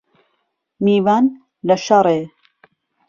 [0.83, 1.25] میوان
[1.67, 2.21] له شەڕێ